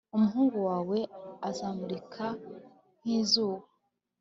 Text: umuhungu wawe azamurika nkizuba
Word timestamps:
umuhungu 0.15 0.57
wawe 0.69 0.97
azamurika 1.49 2.25
nkizuba 3.01 3.65